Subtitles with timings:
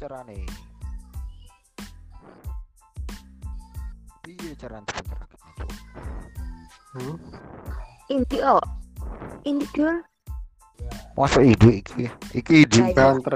[0.00, 0.48] carane?
[4.24, 5.70] Piye carane benterakne, Cuk?
[6.96, 7.16] Hmm?
[8.08, 8.64] Inti oh.
[9.44, 10.00] Inti dul.
[11.20, 12.08] Masa ide iki?
[12.32, 12.80] Iki ide.
[12.80, 12.96] Ayo.
[12.96, 13.34] Banter,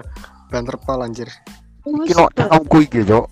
[0.49, 1.29] banter pol anjir.
[1.85, 3.29] Iki no cangkemku iki, Cuk.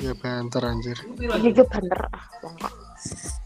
[0.00, 0.96] Ya banter anjir.
[1.20, 2.24] Ini juga bener ah.
[2.40, 2.72] wong kok.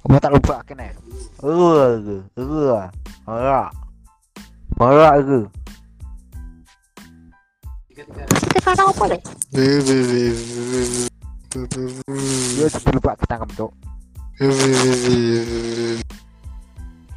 [0.06, 0.94] Apa tak lupa kene?
[1.42, 2.86] Uh, uh,
[3.26, 3.66] ora.
[4.78, 5.59] Ora aku.
[8.70, 9.18] Kata apa deh?
[12.54, 13.34] Yo lupa kita.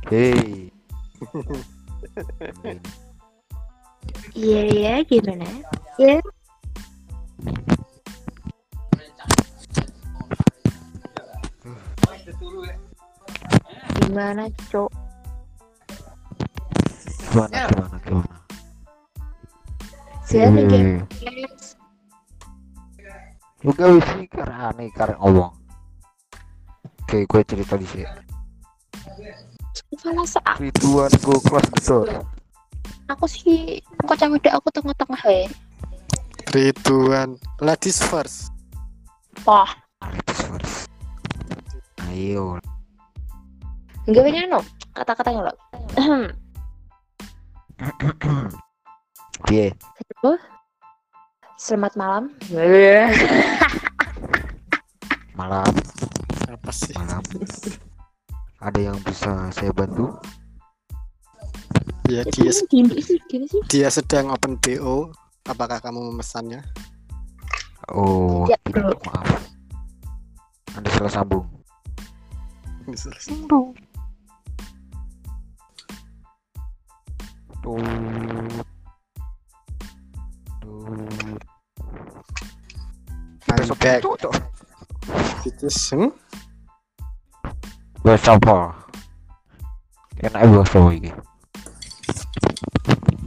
[0.10, 0.74] Hei.
[4.34, 5.46] Iya iya gimana?
[6.02, 6.18] Iya.
[14.02, 14.90] Gimana cok?
[17.30, 18.43] Gimana gimana gimana?
[20.32, 21.76] Nih Eh, guys.
[23.60, 25.52] Juga wis iki karane karek ngomong.
[27.04, 28.08] Oke, gue cerita di sini.
[30.00, 32.08] Salah sa Rituan gue kelas besar.
[33.08, 35.46] aku sih kocak udah aku tengah-tengah ya.
[36.52, 38.50] Rituan, ladies first.
[39.48, 39.70] Wah,
[42.10, 42.58] Ayo.
[44.08, 44.60] enggak punya no
[44.96, 45.58] kata-katanya loh.
[50.24, 50.40] Piye?
[51.60, 52.24] Selamat malam.
[55.36, 55.68] Malam,
[56.48, 56.96] Apa sih?
[56.96, 57.20] malam.
[58.64, 60.16] Ada yang bisa saya bantu?
[62.08, 62.56] Ya dia
[63.68, 65.12] dia sedang open BO.
[65.44, 66.64] Apakah kamu memesannya?
[67.92, 69.28] Oh, Ya, tidak, maaf.
[70.80, 71.44] Anda salah sambung.
[73.52, 73.76] Tuh.
[77.60, 78.72] Tuh.
[84.02, 84.36] Tuh.
[85.44, 86.10] It is hmm?
[88.04, 88.74] Wes apa?
[90.24, 91.12] Enak wes apa iki?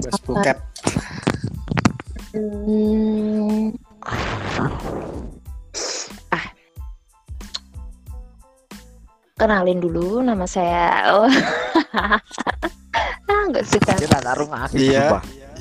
[0.02, 0.58] West Phuket.
[2.36, 3.72] Hmm,
[9.36, 11.12] kenalin dulu nama saya.
[11.12, 11.28] Oh.
[13.30, 13.94] ah, enggak suka.
[13.94, 15.20] Kita taruh Iya.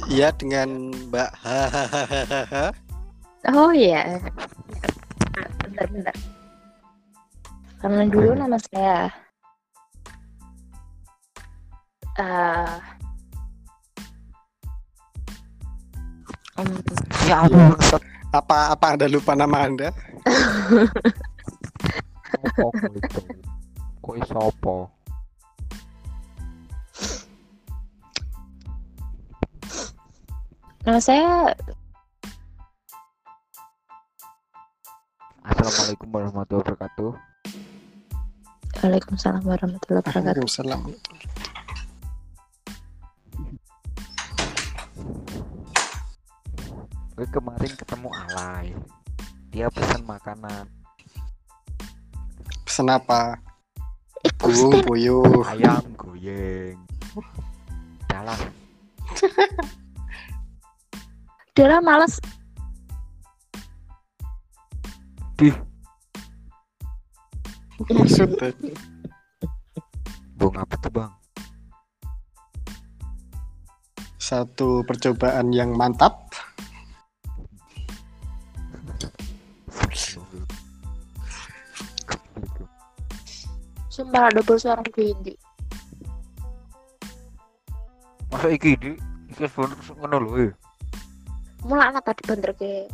[0.09, 1.29] Iya dengan Mbak.
[3.53, 4.17] Oh iya.
[5.75, 6.15] Bentar, bentar.
[7.83, 9.11] Kenalin dulu nama saya.
[12.15, 12.79] Eh
[16.63, 16.67] em,
[17.27, 17.75] Ya ampun.
[18.31, 19.91] Apa apa Anda lupa nama Anda?
[22.55, 24.75] Sopo iso apa?
[30.87, 31.51] nama saya
[35.65, 37.09] Assalamualaikum warahmatullahi wabarakatuh.
[38.85, 40.45] Waalaikumsalam warahmatullahi wabarakatuh.
[40.45, 40.81] Waalaikumsalam.
[47.17, 48.77] Gue kemarin ketemu Alay.
[49.49, 50.69] Dia pesan makanan
[52.61, 53.41] Pesan apa?
[54.21, 55.25] Stand puyuh.
[55.49, 56.77] ayam goyeng.
[58.13, 58.37] Jalan.
[61.57, 62.21] udah males
[67.91, 68.49] Maksudnya
[70.39, 71.11] Bung apa tuh bang?
[74.25, 76.25] satu percobaan yang mantap.
[83.95, 85.39] sumpah double suara Windy
[88.27, 88.91] Masa iki di
[89.31, 90.31] iki sebenernya ngono lho.
[90.43, 90.51] eh.
[91.63, 92.91] mulai anak tadi bener ke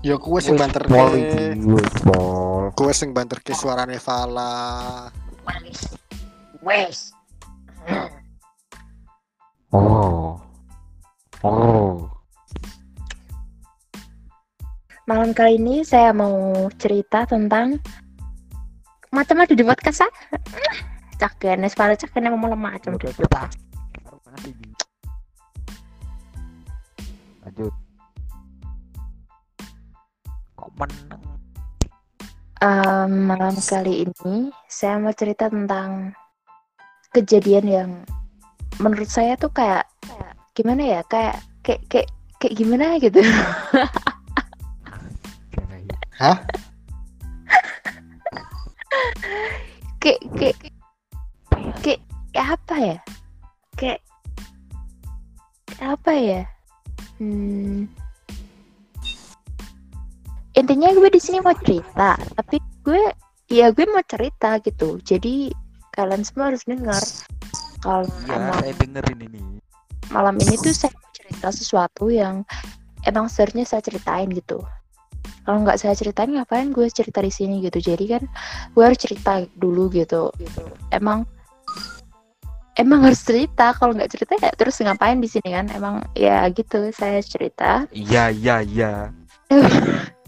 [0.00, 1.12] Ya kue sing banter pol.
[2.72, 5.12] Kue sing banter ke suarane Fala.
[6.60, 7.16] wes
[9.72, 10.36] Oh.
[11.40, 12.10] Oh.
[15.08, 17.80] malam kali ini saya mau cerita tentang
[19.10, 20.12] macam ada di podcast ah
[21.18, 23.26] caken es pada caken mau lemah macam dulu.
[27.42, 27.89] Lanjut.
[30.60, 31.22] Kok menang?
[32.60, 36.12] Em, malam kali ini saya mau cerita tentang
[37.16, 37.90] kejadian yang
[38.76, 41.00] menurut saya tuh kayak kayak gimana ya?
[41.08, 43.24] Kayak kayak kayak kayak gimana gitu.
[46.20, 46.36] Hah?
[50.04, 50.56] kayak kayak
[51.80, 52.00] kayak
[52.36, 52.98] kayak apa ya?
[53.80, 54.00] Kayak
[55.64, 56.42] kayak apa ya?
[57.16, 57.88] Hmm,
[60.58, 63.02] intinya gue di sini mau cerita tapi gue
[63.50, 65.02] ya gue mau cerita gitu.
[65.02, 65.50] Jadi
[65.92, 67.02] kalian semua harus dengar.
[67.82, 69.40] Kalau emang saya dengerin ini.
[70.10, 72.42] malam ini tuh saya mau cerita sesuatu yang
[73.06, 74.62] emang seharusnya saya ceritain gitu.
[75.46, 77.78] Kalau nggak saya ceritain ngapain gue cerita di sini gitu?
[77.78, 78.22] Jadi kan
[78.74, 80.30] gue harus cerita dulu gitu.
[80.90, 81.26] Emang
[82.78, 83.70] emang harus cerita.
[83.74, 85.66] Kalau nggak cerita ya terus ngapain di sini kan?
[85.74, 87.86] Emang ya gitu saya cerita.
[87.94, 88.92] Iya, iya, iya.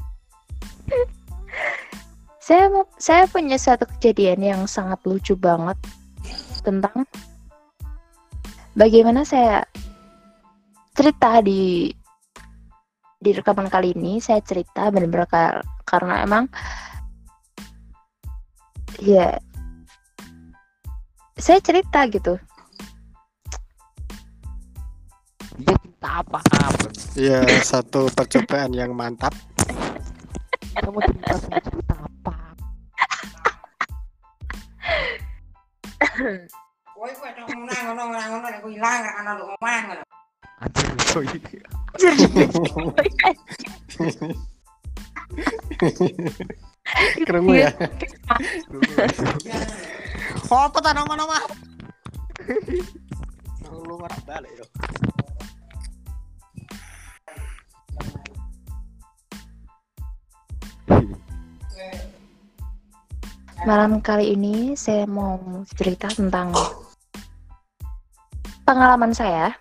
[2.42, 2.66] saya
[2.98, 5.78] saya punya satu kejadian yang sangat lucu banget
[6.66, 7.06] tentang
[8.74, 9.62] bagaimana saya
[10.98, 11.94] cerita di
[13.22, 16.50] di rekaman kali ini saya cerita benar-benar kar- karena emang
[18.98, 19.38] ya
[21.38, 22.34] saya cerita gitu
[25.62, 26.90] kita apa apa?
[27.14, 29.30] Ya, satu percobaan yang mantap.
[30.72, 32.34] Kamu cerita sama cerita apa?
[36.92, 40.02] Kowe kuwi tok ngono ngono ngono ngono nek kowe ilang ana lu omah ngono.
[40.62, 41.26] Anjir, coy.
[47.26, 47.70] Kerungu ya.
[50.52, 51.36] Apa ta nama-nama?
[53.72, 54.64] Lu ora balik yo.
[63.62, 65.38] Malam kali ini saya mau
[65.78, 66.50] cerita tentang
[68.66, 69.54] pengalaman saya.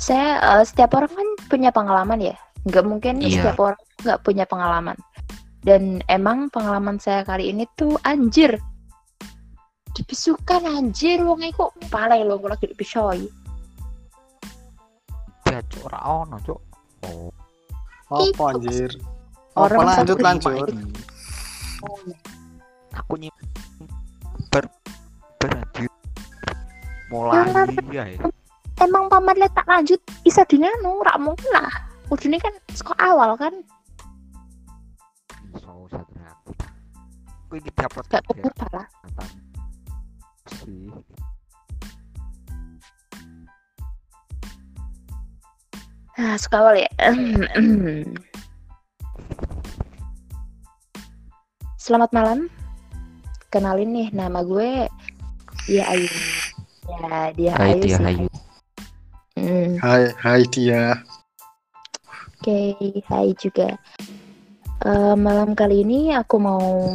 [0.00, 2.36] Saya eh, setiap orang kan punya pengalaman ya.
[2.64, 3.52] Nggak mungkin Iya.
[3.52, 4.96] setiap orang nggak punya pengalaman.
[5.60, 8.56] Dan emang pengalaman saya kali ini tuh anjir.
[9.92, 13.28] Dibisukan anjir wong iku pale lho lagi dipisoi.
[15.52, 16.60] Ya, cok, ora ono, cok.
[17.06, 17.30] Oh,
[18.08, 18.96] Apa anjir?
[19.54, 20.66] Apa Orang lanjut lanjut?
[22.98, 23.30] Aku nyim
[24.50, 24.66] ber
[25.38, 25.92] berlanjut
[27.06, 28.02] mulai ya.
[28.10, 28.18] ya.
[28.82, 31.70] Emang paman le tak lanjut bisa dinanu rak mungkin lah.
[32.10, 33.54] Ujungnya kan sekolah awal kan
[35.62, 36.50] So satu aku.
[37.46, 38.86] Aku iki dapat gak salah.
[38.90, 39.30] kesempatan
[40.50, 40.90] sih.
[46.18, 46.90] Nah, suka awal ya.
[51.84, 52.48] Selamat malam.
[53.52, 54.88] Kenalin nih nama gue
[55.68, 56.08] Dia Ayu.
[56.88, 58.04] Ya, dia Hai Ayu dia sih.
[58.08, 58.28] Hayu.
[59.36, 61.04] Hmm, Hai, hai dia.
[62.40, 62.72] Oke,
[63.04, 63.76] hai juga.
[64.80, 66.88] Eh, malam kali ini aku mau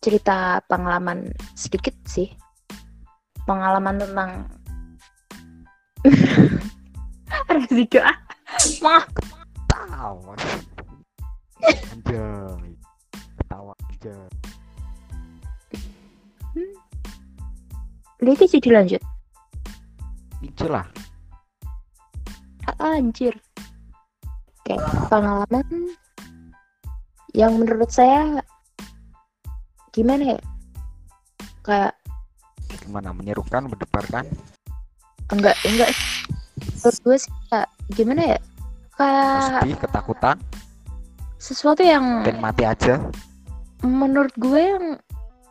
[0.00, 2.32] cerita pengalaman sedikit sih.
[3.44, 4.48] Pengalaman tentang
[7.52, 8.16] Rezeki ah.
[8.80, 9.04] Mah,
[9.68, 10.71] Tawa.
[11.66, 12.74] Anjay.
[13.38, 14.16] Ketawa aja.
[18.22, 19.02] Lagi jadi lanjut.
[20.42, 20.86] Itu lah.
[22.78, 23.34] Ah, Anjir.
[24.62, 24.78] Oke,
[25.10, 25.66] pengalaman
[27.34, 28.42] yang menurut saya
[29.90, 30.40] gimana ya?
[31.66, 31.94] Kayak
[32.82, 34.26] Gimana menyerukan, mendebarkan?
[35.32, 35.90] enggak enggak
[36.82, 38.38] menurut gue sih kayak gimana ya?
[38.98, 40.36] Kayak Sedih, ketakutan,
[41.42, 43.02] sesuatu yang dan mati aja.
[43.82, 44.94] menurut gue yang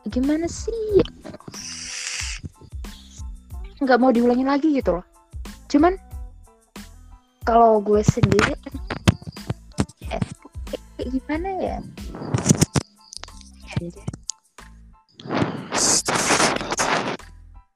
[0.07, 1.03] gimana sih?
[3.83, 5.05] Nggak mau diulangin lagi gitu loh.
[5.67, 5.99] Cuman
[7.43, 8.55] kalau gue sendiri
[9.99, 10.23] kayak,
[11.11, 11.83] gimana ya?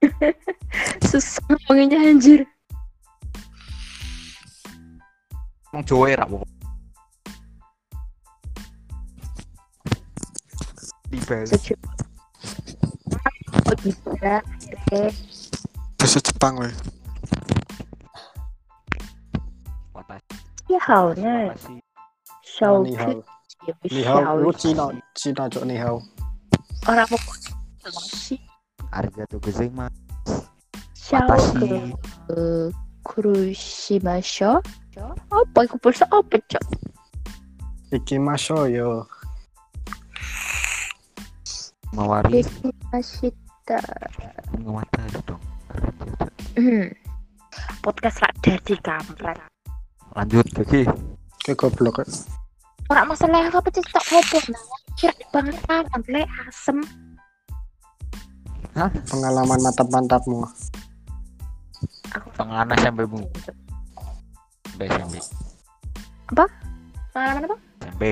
[1.11, 2.47] Susah ngomonginnya anjir.
[5.83, 6.23] Jawa ya,
[11.15, 11.15] Rak?
[11.15, 11.47] Di Bali.
[11.47, 11.79] Sejuk.
[13.65, 14.43] Oh bisa.
[14.67, 15.01] Oke.
[15.95, 16.75] Bahasa Jepang weh.
[20.67, 21.55] Ya halnya.
[21.55, 21.79] Watashi.
[22.43, 23.23] Show Ni hao.
[23.89, 24.19] Ni hao.
[24.19, 24.35] show.
[24.43, 26.03] Lu Cina, Cina cok ni hao.
[26.89, 27.19] Orang mau
[28.01, 28.41] sih.
[28.91, 29.31] Watashi.
[33.05, 34.59] Kurushimasho.
[35.31, 36.65] Apa bahasa apa cok?
[37.93, 39.05] Ikimasho yo.
[41.95, 42.43] Mawari.
[42.43, 43.79] Kurumashita.
[44.59, 45.41] Mengatasi dong.
[46.59, 46.91] Hmm.
[47.79, 49.39] Podcast rak dari kampret.
[50.11, 50.83] Lanjut lagi.
[51.47, 52.03] Kayak goblok.
[52.91, 54.63] Orang masalah apa sih tak ngopo nah.
[54.99, 56.77] Kira banget kan le asem.
[59.07, 60.43] Pengalaman mantap-mantapmu.
[62.11, 63.23] Aku Pengalaman SMP bu.
[64.83, 65.15] SMP.
[66.35, 66.45] Apa?
[67.15, 67.55] Pengalaman apa?
[67.87, 68.03] SMP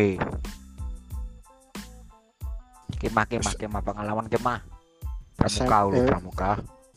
[3.03, 4.59] kemah kemah kemah pengalaman kemah
[5.35, 6.51] pramuka ulu pramuka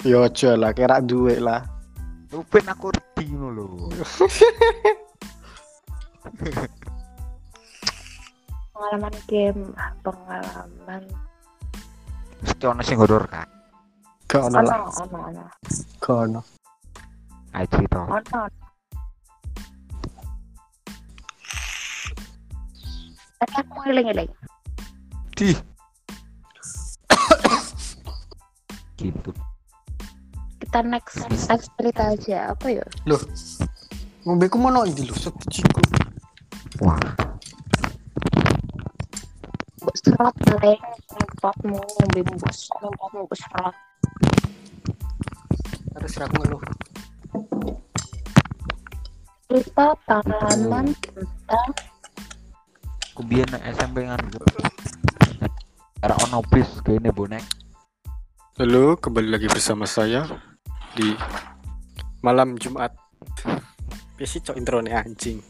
[0.05, 1.65] Yo aja lah, kira duit lah.
[2.31, 3.67] lu ben aku reti ngono lho
[8.77, 9.63] Pengalaman game,
[10.05, 11.03] pengalaman.
[12.45, 13.49] mesti ono sing horor kan
[14.29, 15.43] Gak ono lah, ono, ono,
[15.97, 16.41] gak ono.
[17.57, 18.21] ayo cerita ono.
[23.37, 24.31] Tapi aku ngiling-ngiling.
[25.37, 25.53] di
[29.13, 29.31] gitu
[30.57, 32.57] Kita next, next cerita aja.
[32.57, 32.85] Apa ya?
[33.05, 33.21] Loh,
[34.25, 35.85] ngombe ku mono ndi lho, sediciku.
[36.81, 36.97] wah
[39.85, 40.81] Mbok serat paling
[41.13, 43.77] ngempatmu, ngombe bos, ngempatmu bos serat.
[45.95, 46.63] Harus aku ngeluh.
[49.47, 51.71] Cerita pengalaman tentang
[53.27, 54.21] biyen nek SMP kan
[55.99, 57.43] Era ono bis kene bonek
[58.57, 60.25] Halo, kembali lagi bersama saya
[60.97, 61.13] di
[62.25, 62.89] malam Jumat.
[64.17, 65.45] Besi cok intro nih anjing.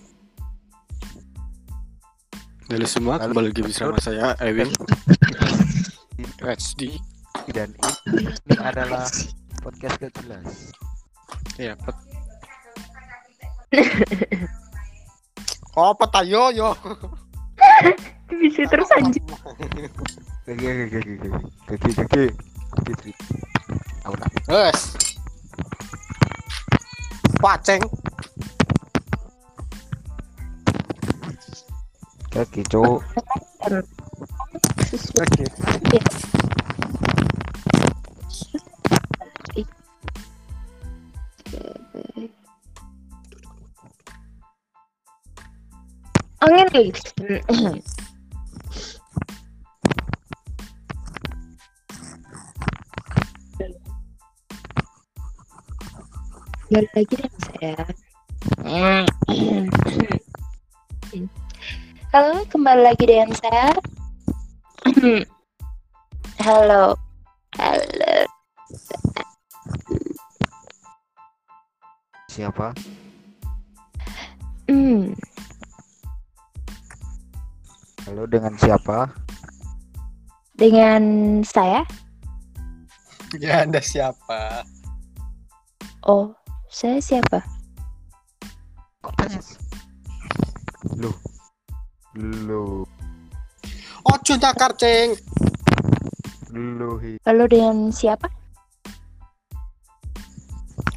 [2.66, 3.30] Halo semua, Halo.
[3.30, 4.74] kembali lagi bersama saya Ewing
[6.42, 6.98] HD.
[7.54, 7.70] dan
[8.10, 8.26] ini,
[8.58, 9.06] adalah
[9.62, 10.74] podcast gak jelas
[11.62, 11.94] Ya, pot.
[15.78, 16.74] Oh, apa tayo yo?
[18.34, 19.22] bisa terus anjir.
[20.48, 21.30] Gigi gigi gigi
[21.70, 22.55] gigi gigi
[22.86, 23.10] gigi
[24.06, 24.94] aku tak Wes.
[27.42, 27.82] Paceng.
[32.30, 33.02] gigi cowok
[33.66, 33.82] Oke.
[46.46, 47.02] Angin guys.
[56.76, 57.76] Balik lagi dengan saya.
[62.12, 63.72] Halo, kembali lagi dengan saya.
[66.44, 66.92] Halo.
[67.56, 68.14] Halo.
[72.28, 72.76] siapa
[74.68, 75.16] Hmm.
[78.04, 79.16] halo dengan siapa
[80.52, 81.88] Dengan saya?
[83.40, 84.60] Ya, Anda siapa?
[86.04, 86.36] Oh,
[86.76, 87.40] saya siapa?
[89.00, 89.40] kok tanya
[91.00, 91.08] lu
[92.20, 92.84] lu
[94.06, 95.18] Ojo takar, Ceng.
[96.54, 98.28] lu hi Lalu dengan siapa?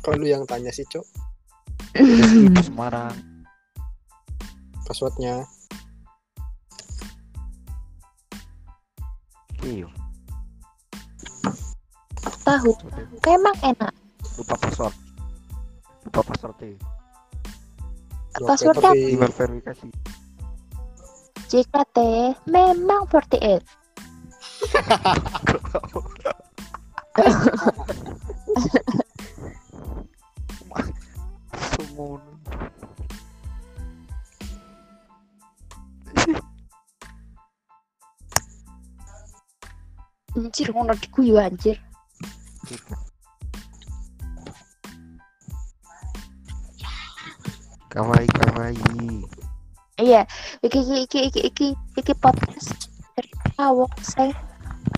[0.03, 1.01] Kok lu yang tanya sih, Cok?
[2.67, 3.15] Semarang
[4.83, 5.47] Passwordnya.
[9.63, 9.87] iyo
[12.43, 12.71] Tahu.
[13.25, 13.93] Emang enak.
[14.37, 15.08] lupa password
[16.09, 16.73] lupa password e
[18.33, 19.89] Passwordnya Tapi- email verifikasi
[21.49, 21.97] JKT
[22.45, 23.65] memang 48.
[31.73, 32.21] Sumun.
[40.37, 41.81] Anjir, ngono diguyu anjir.
[47.89, 49.25] kawaii kawaii
[49.99, 50.23] Iya,
[50.63, 51.67] iki iki iki iki iki,
[51.99, 54.31] iki podcast cerita wong saya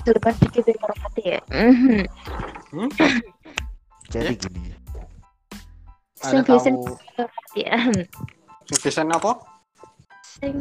[0.05, 1.39] duluan dikit hormati ya.
[1.49, 2.05] Mhm.
[4.13, 4.37] jadi Ya.
[4.37, 4.61] gini
[6.21, 7.77] Sing hormati ya.
[8.69, 9.31] sing biasa apa?
[10.21, 10.53] Sing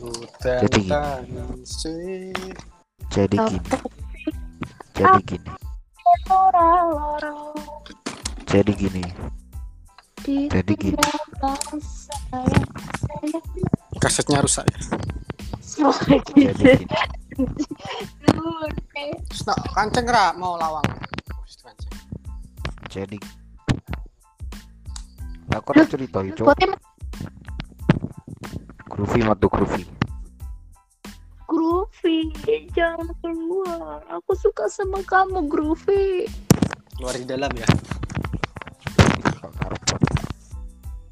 [0.00, 0.90] Udah Jadi gini.
[3.12, 3.60] jadi gini
[4.96, 5.50] jadi gini
[6.30, 7.50] loro
[8.50, 9.06] jadi gini.
[10.26, 10.98] Di Jadi gini.
[11.78, 12.58] saya
[14.02, 14.78] Kasetnya rusak ya.
[16.34, 16.96] jadi gini.
[19.30, 20.34] Terus nak kanceng ra?
[20.34, 20.82] Mau lawang.
[22.90, 23.22] Jadi
[25.54, 26.42] aku cerita itu
[28.90, 29.86] groovy matu groovy
[32.00, 34.00] Groovy, jangan keluar.
[34.08, 36.24] Aku suka sama kamu, Groovy.
[36.96, 37.68] Keluar di dalam ya.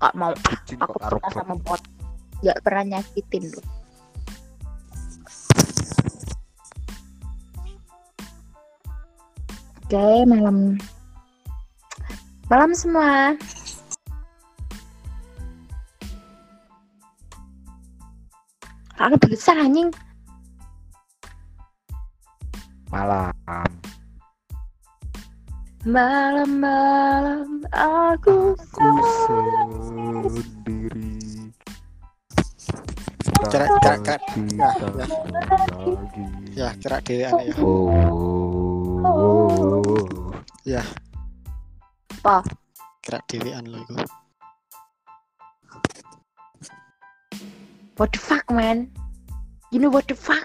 [0.00, 1.82] Gak mau, Kucing aku bot sama bot.
[2.40, 3.60] Gak pernah nyakitin lu.
[9.84, 10.80] Oke, malam
[12.48, 13.36] Malam semua.
[18.96, 19.92] Aku besar anjing.
[22.98, 23.30] Malam.
[25.86, 29.30] Malam-malam aku Aku
[30.26, 31.46] sendiri.
[33.38, 35.06] Kira- kira- pasti ya, tak ya.
[35.06, 36.26] lagi.
[36.58, 37.54] Ya, kira dhewean ya.
[37.62, 37.86] Oh,
[39.06, 40.82] oh, oh.
[42.18, 42.42] apa?
[42.98, 43.94] Kira dhewean lo iku.
[47.94, 48.90] What the fuck, man?
[49.70, 50.42] You know what the fuck?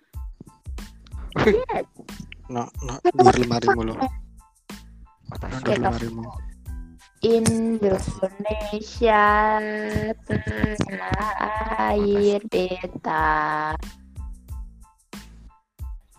[2.51, 3.93] No, no, dhuwur lemarimu lo.
[5.31, 5.95] Atas No, Oke, dhuwur Kak.
[5.95, 6.27] lemarimu.
[7.23, 9.23] Indonesia
[10.27, 13.71] tanah air beta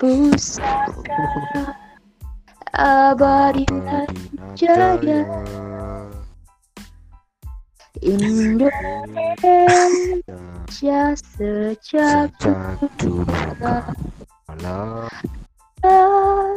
[0.00, 1.76] pusaka
[2.72, 3.68] abadi
[4.56, 5.28] Jaya.
[8.00, 8.72] Indonesia
[11.14, 12.32] Sejak
[12.96, 13.28] dulu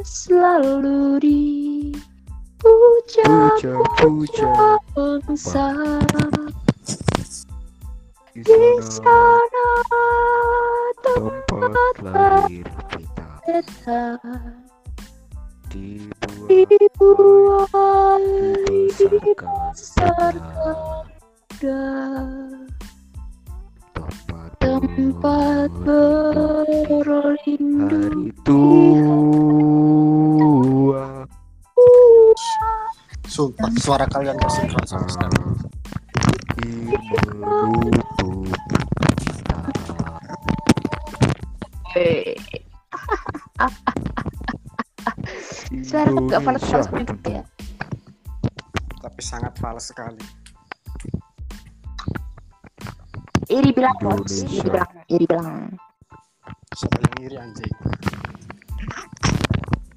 [0.08, 2.68] selalu dipuja
[3.60, 5.68] puja-puja bangsa.
[8.38, 9.68] Di di sana
[11.02, 14.20] tempat lahir kita.
[16.48, 18.24] dibuat
[18.96, 20.78] dibesarkan
[25.08, 27.48] tempat berlindung
[27.88, 29.64] hari tua
[33.24, 35.40] Sumpah, suara kalian sinkron sama sekali.
[41.96, 42.36] Eh,
[45.88, 47.16] suara aku gak fals fals Indonesia.
[47.16, 47.44] banget ya
[49.00, 50.20] Tapi sangat fals sekali.
[53.48, 54.48] Iri bilang bos Indonesia.
[54.48, 55.48] iri bilang iri bilang
[56.72, 57.74] Siapa yang iri anjing?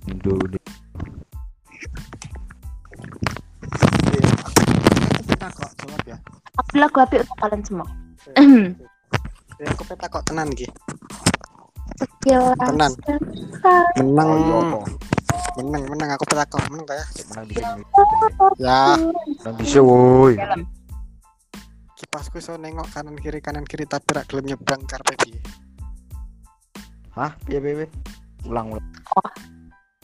[0.07, 0.61] Indonesia
[5.21, 6.17] Kita kok jawab ya.
[6.57, 7.87] aku lagu api untuk kalian semua
[9.61, 10.65] Ya, aku peta kok tenan ki.
[12.01, 12.93] sekilas Tenan.
[14.01, 14.25] Menang.
[14.25, 14.59] Oh iya?
[15.61, 16.65] Menang, menang aku peta kok.
[16.73, 17.05] Menang gak ya?
[17.29, 17.83] Menang di sini.
[18.57, 20.35] Ya, Menang di sini woi.
[22.11, 25.39] Dalam kipasku iso nengok kanan kiri kanan kiri tapi rak gelem nyebrang karpe piye.
[27.15, 27.39] Hah?
[27.47, 27.87] Piye piye?
[28.51, 28.83] Ulang ulang.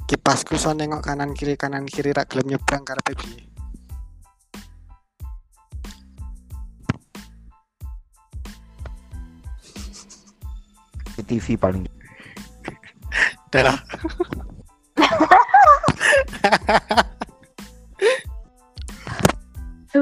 [0.07, 3.43] Kipasku iso nengok kanan kiri kanan kiri rak gelem nyebrang karpe piye.
[11.27, 11.83] TV paling.
[13.51, 13.83] Darah.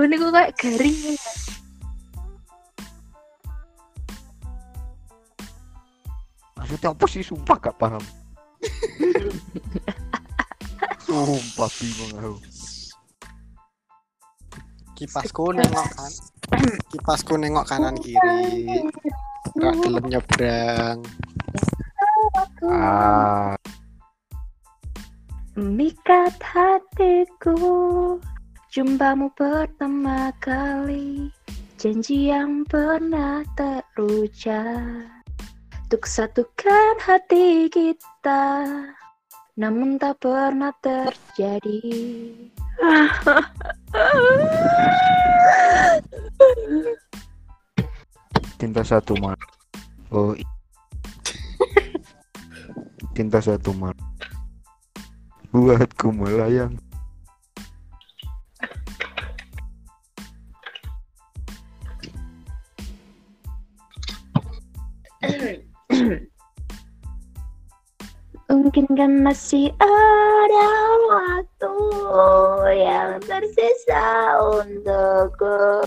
[0.05, 1.17] ini kok kayak garing
[6.85, 7.23] ya Maksudnya apa sih?
[7.25, 8.05] Sumpah gak paham.
[11.09, 12.37] Sumpah bingung aku.
[14.95, 16.13] Kipasku nengok kan.
[16.93, 18.85] Kipasku nengok kanan kiri.
[19.57, 20.99] Rak gelem nyebrang.
[22.65, 23.55] Ah,
[25.55, 28.19] Mikat hatiku
[28.73, 31.31] Jumpamu pertama kali
[31.79, 35.14] Janji yang pernah terucap
[35.95, 38.67] Untuk satukan hati kita
[39.55, 41.79] Namun tak pernah terjadi
[48.59, 49.39] cinta satu malam.
[50.11, 50.35] Oh.
[53.15, 53.95] cinta satu malam.
[55.55, 56.75] Buatku melayang.
[68.95, 70.71] Kan masih ada
[71.11, 71.75] waktu
[72.79, 75.83] yang tersisa untukku.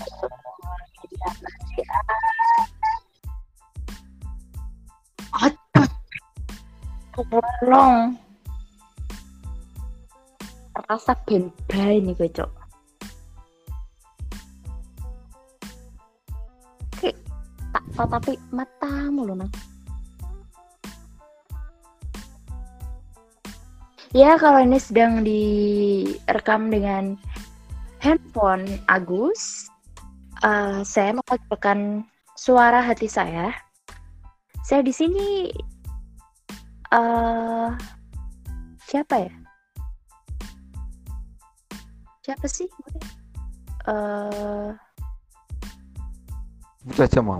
[7.18, 8.14] Tolong.
[10.88, 12.48] Rasa ben bae nih gue cok
[16.96, 17.10] Oke,
[17.74, 19.50] tak tatapi matamu loh nang
[24.16, 27.20] Ya, kalau ini sedang direkam dengan
[28.00, 29.68] handphone Agus,
[30.40, 33.52] eh, saya mengatakan suara hati saya.
[34.64, 35.52] Saya di sini,
[36.88, 37.68] eh
[38.88, 39.32] siapa ya?
[42.24, 42.68] Siapa sih?
[43.92, 44.72] eh
[46.88, 47.36] Itu aja mau.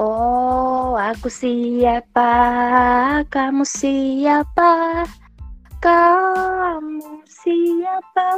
[0.00, 2.32] Oh, aku siapa?
[3.28, 5.04] Kamu siapa?
[5.78, 8.28] Kamu siapa?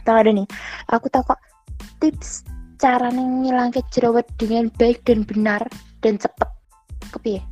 [0.00, 0.48] Tahu ada nih.
[0.88, 1.40] Aku tahu kok
[2.00, 2.48] tips
[2.80, 5.68] cara ngilang jerawat dengan baik dan benar
[6.00, 6.48] dan cepet.
[7.12, 7.44] Kepiye?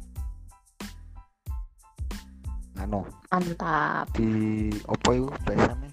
[2.81, 4.09] Anu, Mantap.
[4.17, 5.89] di opo itu biasanya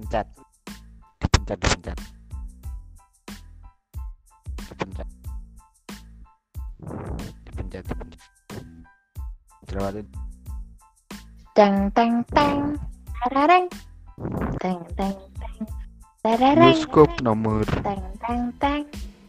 [0.00, 0.39] dipencet
[1.58, 1.98] dipencet
[4.68, 5.08] dipencet
[7.46, 8.20] dipencet dipencet dipencet
[9.66, 10.20] jerawat itu
[11.60, 12.78] Teng teng teng.
[13.20, 13.66] Tarareng.
[14.62, 15.58] Teng teng teng.
[16.22, 16.78] Tarareng.
[16.78, 18.82] bioskop nomor Teng teng teng.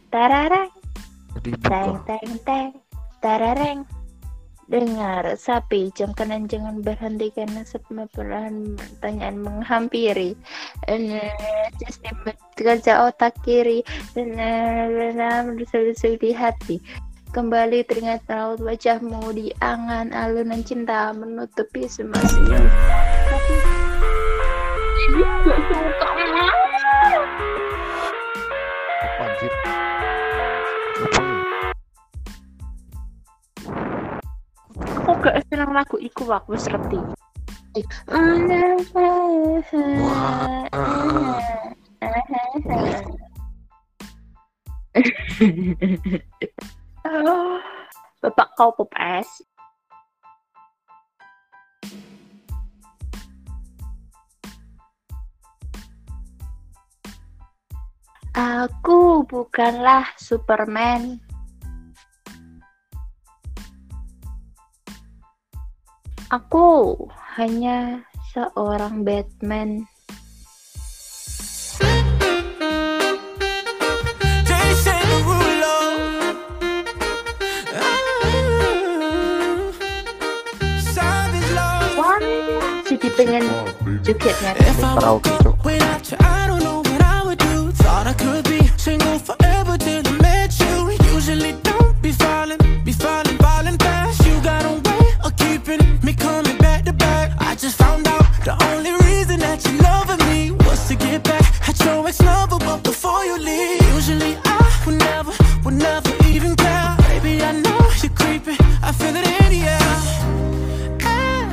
[0.08, 0.70] Tarareng.
[1.42, 2.68] Teng teng teng.
[3.18, 3.82] Tarareng.
[4.72, 10.32] Dengar, sapi, jam kanan jangan berhenti karena semua perlahan pertanyaan menghampiri.
[12.56, 13.84] Bekerja otak kiri
[14.16, 14.32] dan
[15.52, 16.80] berdusuk di hati.
[17.36, 22.64] Kembali teringat raut wajahmu di angan alunan cinta menutupi semua senyum.
[23.28, 23.56] Tapi
[35.22, 36.98] gak seneng lagu iku aku wis reti.
[48.22, 49.46] Bapak kau pepes.
[58.32, 61.22] Aku bukanlah Superman.
[66.32, 66.96] Aku
[67.36, 69.84] hanya seorang Batman.
[82.00, 82.16] Wah,
[82.88, 83.44] jadi pengen
[84.00, 84.56] jogetnya.
[84.56, 85.61] If I Karaoke, Cok.
[104.02, 105.32] Usually I would never,
[105.64, 106.96] would never even care.
[107.08, 109.94] Baby, I know you're creeping, I feel it in the air.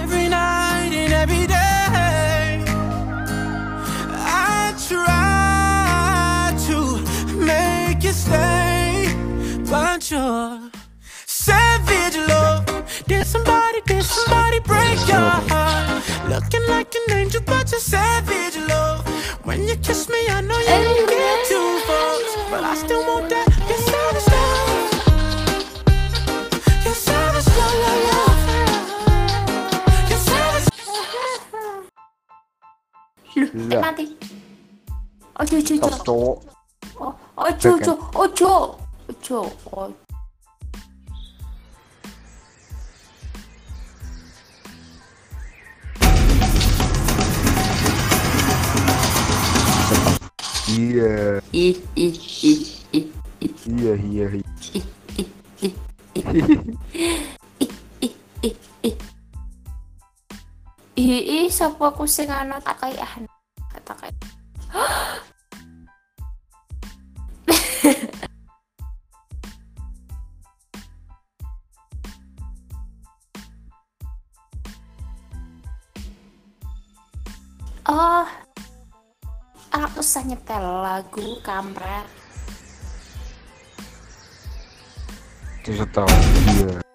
[0.01, 2.63] Every night and every day.
[4.17, 6.77] I try to
[7.35, 9.13] make you stay,
[9.69, 10.71] but you're
[11.27, 12.65] savage love.
[13.07, 16.03] Did somebody, did somebody break your heart?
[16.27, 19.05] Looking like an angel, but you're savage love.
[19.45, 21.28] When you kiss me, I know you don't
[35.39, 36.41] Ojo, ojo, ojo.
[37.37, 38.75] Ojo, ojo, ojo.
[39.07, 39.51] Ojo.
[39.71, 39.93] ojo.
[50.67, 53.07] iya Ih, ih, ih, ih.
[53.63, 54.43] iya iya iya
[60.99, 63.28] Ih, ih, sapa aku sing ana tak kayahan.
[80.49, 82.09] Nyetel lagu kampret.
[85.61, 86.09] Terus tahu
[86.57, 86.88] iya